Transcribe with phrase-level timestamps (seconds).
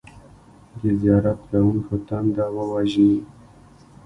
[0.81, 3.19] د زیارت کوونکو تنده ووژني.